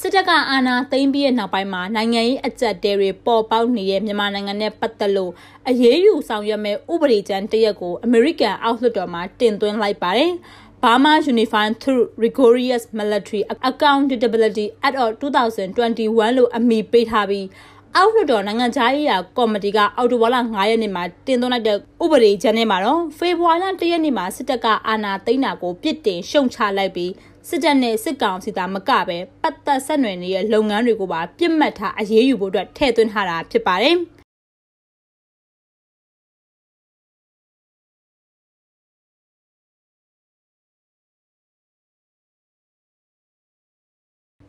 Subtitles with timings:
[0.00, 5.32] စစ်တပ်ကအာဏာသိမ်းပြီးတဲ့နောက်ပိုင်းမှာနိုင်ငံရေးအကြက်တဲတွေပေါ်ပေါက်နေတဲ့မြန်မာနိုင်ငံနဲ့ပတ်သက်လို့
[5.68, 10.32] အရေးယူဆောင်ရွက်မဲ့ဥပဒေကြမ်းတရက်ကို American အောက်လွှတ်တော်မှာတင်သွင်းလိုက်ပါတယ်။
[10.82, 17.46] Burma Unified Through Rigorous Military Accountability Act of 2021လို့အမည်ပေးထားပြီး
[17.96, 27.10] အောက်လွှတ်တော်နိုင်ငံခြားရေးရာကော်မတီကအော်တိုဝါလာ9ရက်နေ့မှာတင်သွင်းလိုက်တဲ့ဥပဒေကြမ်းထဲမှာတော့ဖေဖော်ဝါရီလ1ရက်နေ့မှာစစ်တပ်ကအာဏာသိမ်းတာကိုပြစ်တင်ရှုံချလိုက်ပြီး
[27.48, 33.96] စစ်တပ်နဲ့စစ်ကောင်စီသားမကပဲပတ်သက်ဆက်နွယ်နေတဲ့လုပ်ငန်းတွေကိုပါပြစ်မှတ်ထားအရေးယူဖို့အတွက်ထည့်သွင်းထားတာဖြစ်ပါတယ်။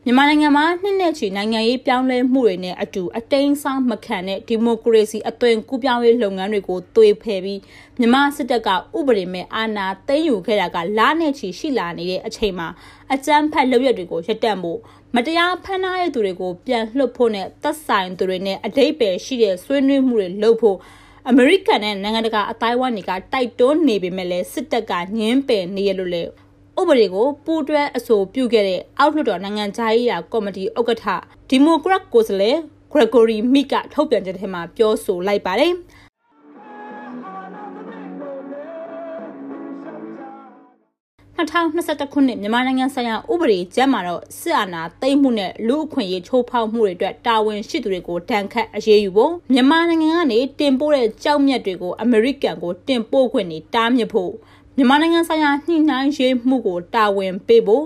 [0.10, 7.60] မြန်မာနိုင်ငံမှာနှစ်နဲ့ချီနိုင်ငံရေးပြောင်းလဲမှုတွေနဲ့အတူအတိမ်းဆောင်မခံတဲ့ဒီမိုကရေစီအသွင်ကူးပြောင်းရေးလုပ်ငန်းတွေကိုသွေးဖယ်ပြီး
[8.00, 12.68] မြန်မာစစ်တပ်ကဥပဒေမဲ့အာဏာသိမ်းယူခဲ့တာကလနဲ့ချီရှိလာနေတဲ့အချိန်မှာ
[13.14, 14.80] အကြမ်းဖက်လုပ်ရတွေကိုရပ်တန့်ဖို့
[15.16, 20.78] မတရားဖမ်းထားတဲ့သူတွေကိုပြန်လွှတ်ဖို့နဲ့သက်ဆိုင်သူတွေနဲ့အတိတ်ပဲရှိတဲ့ဆွေးနွေးမှုတွေလုပ်ဖို့
[21.30, 26.24] အမေရိကန်နဲ့နိုင်ငံတကာအတိုင်းအဝန်တွေကတိုက်တွန်းနေပေမဲ့လည်းစစ်တပ်ကညှင်းပယ်နေရလို့လေ
[26.80, 31.06] ဥပဒေကိုပူးတွဲအဆိုပြုခဲ့တဲ့အောက်လွှတ်တော်နိုင်ငံခြားရေးရာကော်မတီဥက္ကဋ္ဌ
[31.50, 32.58] ဒီမိုကရက်ကိုယ်စားလှယ်
[32.92, 35.74] ဂရဂိုရီမိကထုတ်ပြန်ချက်ထဲမှာပြောဆိုလိုက်ပါတယ်။
[41.38, 54.32] 2021ခုနှစ်မြန်မာနိုင်ငံဆိုင်ရာဥပဒေကျမ်းမှာတော့စစ်အာဏာသိမ်းမှုနဲ့လူအခွင့်အရေးချိုးဖောက်မှုတွေအတွက်တာဝန်ရှိသူတွေကိုဒဏ်ခတ်အရေးယူဖို့မြန်မာနိုင်ငံကနေတင်ပို့တဲ့ကြောက်မြတ်တွေကိုအမေရိကန်ကိုတင်ပို့ခွင့်နေတားမြစ်ဖို့
[54.80, 57.86] မြန်မာနိုင်ငံဆိုင်ရာညှိနှိုင်းရေးမှုကိုတာဝန်ပေးဖို့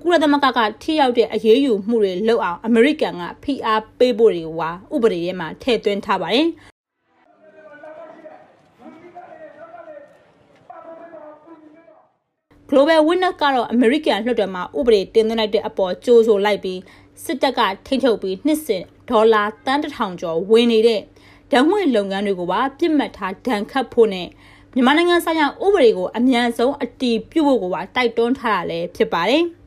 [0.00, 6.46] ကုလသမဂ္ဂကထိရောက်တဲ့အရေးယူမှုတွေလုပ်အောင်အမေရိကန်ကဖိအားပေးဖို့တွေဝါဥပဒေထဲမှာထည့်သွင်းထားပါတယ်။
[12.70, 16.80] Global Witness ကတော့ American လွှတ်တော်မှာဥပဒေတင်သွင်းလိုက်တဲ့အပေါ်ကြိုးဆိုလိုက်ပြီး
[17.24, 21.00] စစ်တပ်ကထိန်းချုပ်ပြီးနှစ်စဉ်ဒေါ်လာတန်းတစ်ထောင်ကျော်ဝင်နေတဲ့
[21.50, 24.28] ဓာတ်ငွေလုပ်ငန်းတွေကိုပါပြစ်မှတ်ထားဒဏ်ခတ်ဖို့နဲ့
[24.78, 29.44] မြန်မာနိုင်ငံဆိုင်ရာဥပဒေကိုအမြန်ဆုံးအတည်ပြုဖို့ကိုပါတိုက်တွန်းထားတာလည်းဖြစ်ပါတယ်။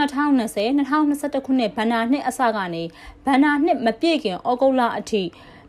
[0.00, 2.82] 2020 2021ခုနှစ်ဘဏ္ဍာနှစ်အစကနေ
[3.24, 5.22] ဘဏ္ဍာနှစ်မပြည့်ခင်ဩဂုတ်လအထိ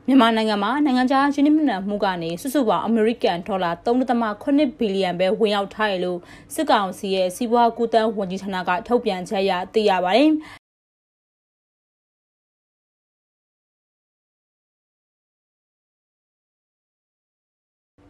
[0.08, 6.20] မြန်မာနိုင်ငံမှာနိုင်ငံခြားယင်းနှိမ့်နှံမှုကနေစုစုပေါင်းအမေရိကန်ဒေါ်လာ3.8ဘီလီယံပဲဝင်ရောက်ထားရလို့
[6.54, 10.30] စစ်ကောင်စီရဲ့စီးပွားကူးသန်းဝန်ကြီးဌာနကထုတ်ပြန်ချက်အရသိရပါတယ်။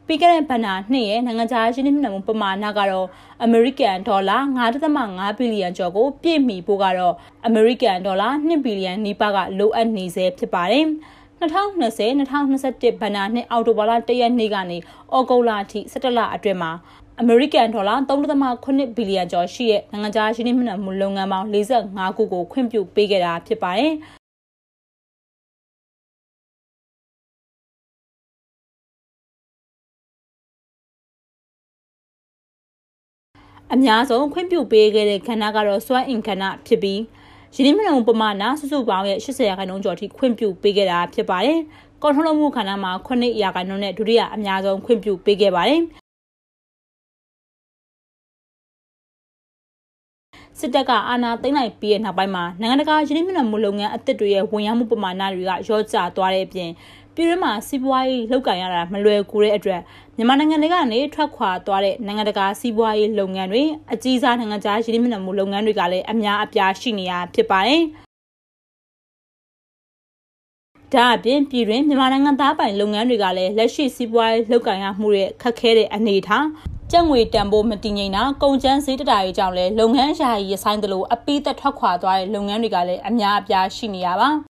[0.08, 3.08] ပြီးခဲ့တဲ့ဘဏ္ဍာနှစ်ရဲ့နိုင်ငံခြားရင်းနှီးမြှုပ်နှံမှုပမာဏကတော့
[3.44, 4.38] အမေရိကန်ဒေါ်လာ
[4.88, 7.16] 9.5ဘီလီယံကျော်ကိုပြည့်မီဖို့ကတော့
[7.46, 10.88] အမေရိကန်ဒေါ်လာ2ဘီလီယံနီးပါးကလိုအပ်နေစေဖြစ်ပါတယ်။
[11.42, 14.78] 2020-2021ဘဏ္ဍာနှစ်အောက်တိုဘာလ1ရက်နေ့ကနေ
[15.16, 16.72] ဩဂုတ်လအထိ17လအတွင်းမှာ
[17.20, 23.94] အမေရိကန်ဒေါ်လာ3.8ဘီလီယံကျော်ရှိတဲ့နိုင်ငံခြားရင်းနှီးမြှုပ်နှံမှုလုပ်ငန်းပေါင်း45ခုကိုခွင့်ပြုပေးခဲ့တာဖြစ်ပါတယ်။
[33.74, 37.02] အများဆုံးခွင့်ပြုပေးခဲ့တဲ့ကဏ္ဍကတော့စွမ်းအင်ကဏ္ဍဖြစ်ပြီး
[37.56, 41.60] ရင်းနှီးမြှုပ်နှံမှုပမာဏစုစုပေါင်းရဲ့80ရာခိုင်နှုန်းကျော်ထိခွင့်ပြုပေးခဲ့တာဖြစ်ပါတယ်။
[42.02, 45.82] ကော်ထုတ်လုပ်မှုခန္ဓာမှာ9ရာခိုင်နှုန်းနဲ့ဒုတိယအများဆုံးခွင့်ပြုပေးခဲ့ပါတယ်။
[50.60, 56.70] စစ်တပ်ကအာဏာသိမ်းလိုက်ပြီးတဲ့နောက်ပိုင်းမှာနိုင်ငံတကာယင်းနှိမ့်နှံမှုလုပ်ငန်းအသစ်တွေရဲ့ဝင်ရောက်မှုပမာဏတွေကရော့ကျသွားတဲ့အပြင်
[57.16, 59.82] ပြည်တွင်းမှာစီးပွားရေးလှုပ်ကန်ရတာမလွယ်ကူတဲ့အတွက်
[60.18, 63.64] မြန်မာနိုင်ငံတွေကနေထွက်ခွာသွားတဲ့နိုင်ငံတကာစီးပွားရေးလုပ်ငန်းတွေ
[63.94, 67.82] အကြီးစားနိုင်ငံခြားရင်းနှီးမြှုပ်နှံမှုလုပ်ငန်းတွေကလည်းအများအပြားရှိနေတာဖြစ်ပါတယ်။
[70.94, 76.46] ဒါအပြင်ပြည်တွင်းမြန်မာနိုင်ငံသားပိုင်လုပ်ငန်းတွေကလည်းလက်ရှိစီးပွားရေးလုပ်ကိုင်ရမှုရဲ့ခက်ခဲတဲ့အနေအထား
[76.92, 84.51] ကျပ်ငွေတန်ဖိုးမတည်ငြိမ်တာကုန်ကျန်းဈေးတတားရေးကြောင့်လည်းလုပ်ငန်းရာရည်ဆိုင်သလိုအပိသက်ထွက်ခွာသွားတဲ့လုပ်ငန်းတွေကလည်းအများအပြားရှိနေရပါ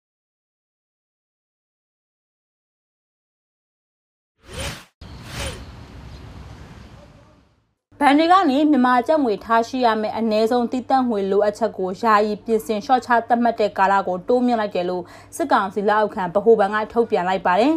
[8.05, 15.05] ဘဏ်တွေကနေမြန်မာကျပ်ငွေထားရှိရမယ့်အ ਨੇ ဆုံးတည်တံ့ငွေလိုအပ်ချက်ကိုယာယီပြင်ဆင်လျှော့ချသတ်မှတ်တဲ့ကာလကိုတိုးမြှင့်လိုက်တယ်လို့
[15.37, 17.75] စစ်ကောင်စီလက်အောက်ခံဗဟိုဘဏ်ကထုတ်ပြန်လိုက်ပါတယ်။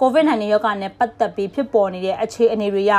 [0.00, 2.92] COVID-19 ရောဂါနဲ့ပတ်သက်ပြီးဖြစ်ပေါ်နေတဲ့အခြေအနေတွေရ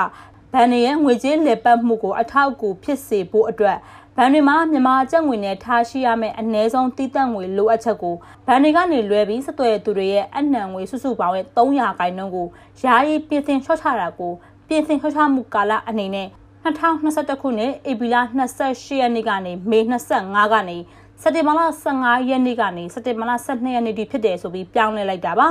[0.53, 3.77] ဘဏ်တွေရဲ့ငွေကြေးလည်ပတ်မှုကိုအထောက်အကူဖြစ်စေဖို့အတွက်
[4.17, 8.15] ဘဏ်တွေမှာမြန်မာကျပ်ငွေနဲ့ထားရှိရမယ့်အ ਨੇ ဆုံးတည်တံ့ငွေလိုအပ်ချက်ကို
[8.47, 12.47] ဘဏ်တွေကနေလွဲပြီးစသွယ်သူတွေရဲ့အနှံငွေစုစုပေါင်းရဲ့300ခိုင်နှုန်းကို
[12.83, 14.33] ယာယီပြင်ဆင်ချော့ချတာကို
[14.67, 16.27] ပြင်ဆင်လှုပ်ရှားမှုကာလအနေနဲ့
[16.65, 18.17] 2021ခုနှစ်ဧပြီလ
[18.59, 19.79] 28ရက်နေ့ကနေမေ
[20.17, 20.77] 25ကနေ
[21.21, 21.61] စက်တင်ဘာလ
[21.95, 25.49] 15ရက်နေ့ကနေစက်တင်ဘာလ12ရက်နေ့ထိဖြစ်တယ်ဆိုပြီးပြောင်းလဲလိုက်တာပါ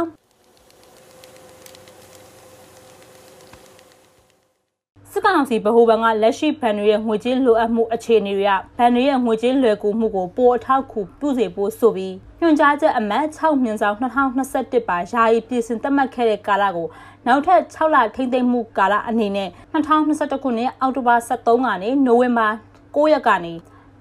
[5.18, 16.88] စစ်ကောင်စီဗဟိုဘဏ်ကလက်ရှိဘဏ်တွေရဲ့ငွေကြေးလိုအပ်မှုအခြေအနေတွေကဘဏ်တွေရဲ့ငွေကြေးလွယ်ကူမှုကိုပိုအထောက်အကူပြုစေဖို့ဆိုပြီးညွှန်ကြားချက်အမှတ်6မြင်းဆောင်2021ပါယာယီပြည်စင်သတ်မှတ်ခဲ့တဲ့ကာလကို
[17.26, 22.48] နောက်ထပ်6လထိမ့်သိမ်းမှုကာလအနေနဲ့2021ခုနှစ်အောက်တိုဘာ23ကနေနိုဝင်ဘာ
[22.94, 23.52] 9ရက်ကနေ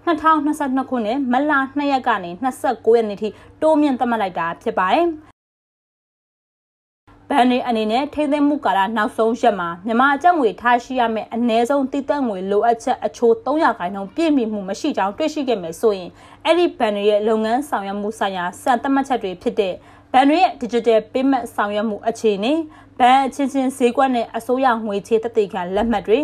[0.06, 2.32] 2022ခုနှစ်မတ်လ2ရက်ကနေ
[2.64, 3.30] 29ရက်နေ့ထိ
[3.62, 5.08] တိုးမြင့်သတ်မှတ်လိုက်တာဖြစ်ပါတယ်။
[7.32, 16.10] ဘဏ်တွေအနေနဲ့ထိမ့်သိမ်းမှုကာလနောက်ဆုံးရက်မှာမြန်မာအကျပ်ငွေထားရှိရမယ့်အနည်းဆုံးတည်သက်ငွေလိုအပ်ချက်အချိုး300ခိုင်နှုန်းပြည့်မီမှုမရှိကြောင်းတွေ့ရှိခဲ့မယ်ဆိုရင်
[16.46, 19.74] အဲ့ဒီဘဏ်တွေရဲ့လုပ်ငန်းဆောင်ရွက်မှုဆိုင်ရာစံသတ်မှတ်ချက်တွေဖြစ်တဲ့
[20.14, 22.54] ဘဏ်တွေရဲ့ digital payment ဆောင်ရွက်မှုအခြေအနေ
[23.00, 26.20] ဘဏ်အချင်းချင်းဈေးကွက်နဲ့အစိုးရငွေချေတသိခံလက်မှတ်တွေ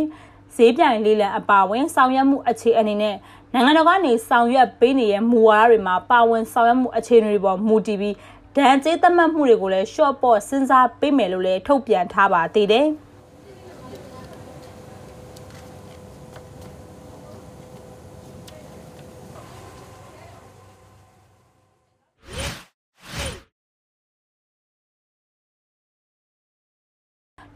[0.56, 3.16] ဈေးပြိုင်လေးလံအပါဝင်ဆောင်ရွက်မှုအခြေအနေနဲ့
[3.54, 8.16] နိုင်ငံတော်ကနေဆောင်ရွက်ပေးနေတဲ့မူဝါဒတွေမှာပါဝင်ဆောင်ရွက်မှုအခြေအနေတွေပေါ်မူတည်ပြီး
[8.58, 12.88] ဒဏ်ကြေးသတ်မှတ်မှုတွေကိုလည်း short ပေါ့စဉ်းစားပေးမယ်လို့လည်းထုတ်ပြန်ထားပါသေးတယ်။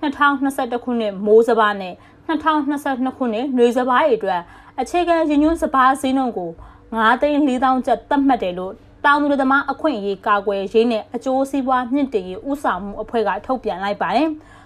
[0.01, 1.93] 2021ခုနှစ်မိုးစဘာနဲ့
[2.27, 4.41] 2022ခုနှစ်နွေစဘာတွေအတွက်
[4.79, 6.51] အခြေခံရည်ညွှန်းစဘာဈေးနှုန်းကို
[6.85, 8.73] 9သိန်း4000ကျပ်သတ်မှတ်တယ်လို့
[9.05, 14.29] တောင်သူသမားအခွင့်အရေးကာကွယ်ရေးနဲ့အကျိုးစီးပွားမြင့်တင်ရေးဥဆောင်မှုအဖွဲ့ကထုတ်ပြန်လိုက်ပါတယ်။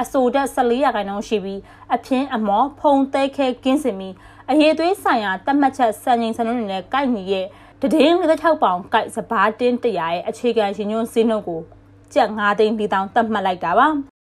[0.00, 1.60] အဆိုတက်14ရာခိုင်နှုန်းရှိပြီး
[1.94, 4.14] အပြင်းအမော်ဖုံသဲခဲကင်းစင်ပြီး
[4.50, 7.46] အရေးသွေးဆိုင်ရာတတ်မှတ်ချက်စံချိန်စံနှုန်းတွေနဲ့ကိုက်ညီရဲ့
[7.80, 11.60] တည်င်း56ပေါင်ကိုက်စဘာတင်းတရာရဲ့အခြေခံရည်ညွှန်းစည်းနှုန်းကို
[12.14, 14.13] ကျပ်9သိန်း4000သတ်မှတ်လိုက်တာပါ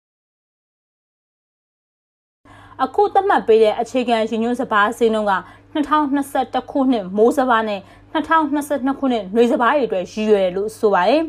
[2.82, 5.34] အခုသတ်မှတ်ပေးတဲ့အခြေခံရည်ညွှန်းစဘာစည်းနှုန်းက
[5.74, 7.82] 2021ခုနှစ်မိုးစဘာနဲ့
[8.14, 11.22] 2022ခုနှစ်နွေစဘာတွေအတွက်ရည်ရွယ်လို့ဆိုပါတယ်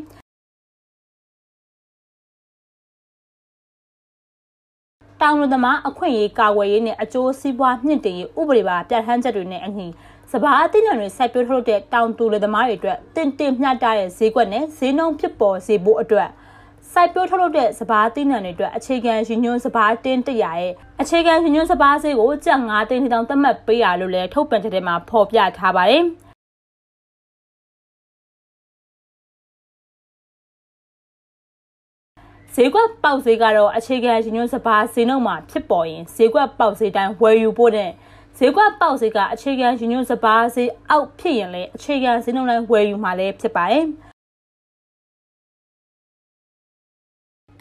[5.21, 9.87] တောင်လူသမားအခွင့်အရေးကာကွယ်ရေးနဲ့အကျိုးစီးပွားမြင့်တင်ရေးဥပဒေပါပြဋ္ဌာန်းချက်တွေနဲ့အညီ
[10.33, 16.29] စဘာအသင်းတွေစိုက်ပျိုးထုတ်တဲ့တောင်တူလူသမားတွေအတွက်တင်တင်မျှတတဲ့ဈေးကွက်နဲ့ဈေးနှုန်းဖြစ်ပေါ်စေဖို့အတွက်
[16.95, 26.03] စိုက်ပျိုးထုတ်လုပ်တဲ့စဘာသီးနှံတွေအတွက်အခြေခံရည်ညွှန်းစဘာတင်းတရာရဲ့အခြေခံရည်ညွှန်းစဘာဈေးကိုကျပ်9သိန်းတောင်သတ်မှတ်ပေးရလို့လည်းထုတ်ပြန်ချက်ထဲမှာဖော်ပြထားပါတယ်
[32.55, 37.91] ဈေးကွက်ပေါက်ဈေးကတော့အခြေခံရည်ညွှန်းစဘာဈေးနှုန်းမှာဖြစ်ပေါ်ရင်ဈေးကွက်ပေါက်ဈေးတိုင်းဝယ်ယူဖို့နဲ့
[38.39, 43.87] ဈေးကွက်ပေါက်ဈေးကအခြေခံရည်ညွှန်းစဘာဈေးအောက်ဖြစ်ရင်လည်းအခြေခံဈေးနှုန်းတိုင်းဝယ်ယူမှာလည်းဖြစ်ပါတယ်။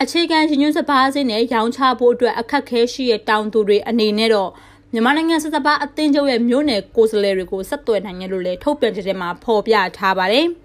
[0.03, 4.49] အခြေခံရည်ညွှန်းစပါးစင်းနဲ့ရောင်းချဖို့အတွက်အခက်ခဲရှိတဲ့တောင်သူတွေအနေနဲ့တော့
[4.93, 10.47] မြန်မာနိုင်ငံစစ်စပါးအသင်းချုပ်ရဲ့မြို့နယ်ကိုယ်စားလှယ်တွေကိုဆက်သွယ်နိုင်ရလို့လည်းထုတ်ပြန်ချက်ထဲမှာဖော်ပြထားပါတယ်။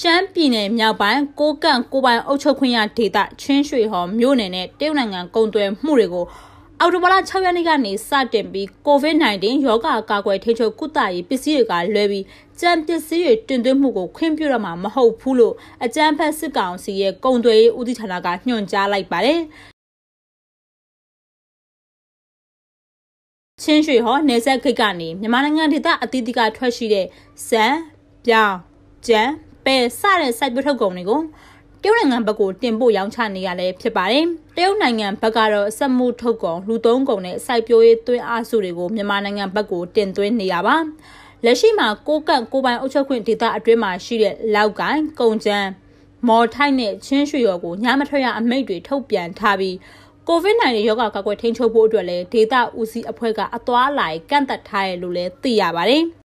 [0.00, 6.26] ရှမ်းပြည်နယ်မြောက်ပိုင်းကိုကန့်ကိုပိုင်အုပ်ချုပ်ခွင့်ရဒေသချင်းရွှေဟော်မြို့နယ်နဲ့တရုတ်နိုင်ငံကုန်သွယ်မှုတွေကို
[6.80, 12.24] အော်တိုဘာလ6ရက်နေ့ကနေစတင်ပြီး COVID-19 ရောဂါကာကွယ်ထိန်းချုပ်ကုသရေးပစ္စည်းတွေကလွဲပြီး
[12.60, 15.54] ကြံပစ္စည်းတွေတင်သွင်းမှုကိုခွင့်ပြုရမှာမဟုတ်ဘူးလို့
[15.84, 19.40] အကြံဖက်စစ်ကောင်စီရဲ့ကုန်သွယ်ရေးဦးစီးဌာနကညွှန်ကြားလိုက်ပါတယ်
[23.62, 27.06] ချင်းရွှေဟောနေဆက်ခိတ်ကနေမြန်မာနိုင်ငံဒေသအသီးသီးကထွက်ရှိတဲ့
[27.48, 27.64] စံ
[28.26, 28.56] ပြောင်း
[29.08, 29.22] ကြံ
[29.64, 31.55] ပဲစတဲ့စိုက်ပျိုးထုတ်ကုန်တွေကိုတ
[31.86, 34.24] ရုတ်နိုင်ငံဘက်ကိုတင်ပို့ရောင်းချနေရလဲဖြစ်ပါတယ်။
[34.56, 40.76] တရုတ်နိုင်ငံဘက်ကတော့စက်မှုထုတ်ကုန်လူသုံးကုန်နဲ့စိုက်ပျိုးရေးသွင်းအားစုတွေကိုမြန်မာနိုင်ငံဘက်ကိုတင်သွင်းနေရပါ။
[41.44, 45.68] လက်ရှိမှာကိုကန့်ကိုပိုင်အုပ်ချုပ်ခွင့်ဒေသအတွင်းမှာရှိတဲ့လောက်ကိုင်းကုံချမ်း
[46.28, 49.74] မော်ထိုက်နဲ့ချင်းရွှေရော်ကိုညမထွက်ရအမိန့်တွေထုတ်ပြန်ထားပြီး
[50.28, 56.04] COVID-19 ရောဂါကာကွယ်ထိန်းချုပ်ဖို့အတွက်လည်းဒေတာဦးစီးအဖွဲ့ကအသွာလာကန့်သက်ထားရလို့လည်းသိရပါတယ်။